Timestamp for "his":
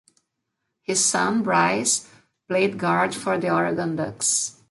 0.81-1.05